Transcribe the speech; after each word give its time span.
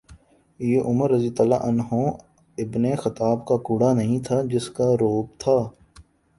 یہ 0.59 0.81
Umar 0.81 1.17
ibn 2.57 2.95
Khattab 2.95 3.45
کا 3.47 3.57
کوڑا 3.57 3.93
نہیں 3.93 4.19
تھا 4.19 4.41
جس 4.43 4.69
کا 4.69 4.93
رعب 5.01 5.39
تھا۔ 5.39 5.57